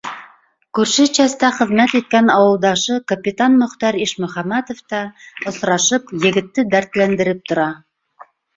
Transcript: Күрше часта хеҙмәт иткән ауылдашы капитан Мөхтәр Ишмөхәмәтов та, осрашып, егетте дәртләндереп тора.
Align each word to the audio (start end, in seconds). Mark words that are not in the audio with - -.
Күрше 0.77 1.03
часта 1.17 1.51
хеҙмәт 1.57 1.93
иткән 1.99 2.31
ауылдашы 2.37 2.97
капитан 3.13 3.59
Мөхтәр 3.65 4.01
Ишмөхәмәтов 4.07 4.81
та, 4.95 5.05
осрашып, 5.53 6.13
егетте 6.27 6.69
дәртләндереп 6.75 7.47
тора. 7.53 7.71